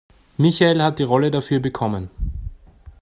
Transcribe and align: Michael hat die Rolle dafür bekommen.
Michael 0.39 0.81
hat 0.81 0.97
die 0.97 1.03
Rolle 1.03 1.29
dafür 1.29 1.59
bekommen. 1.59 2.09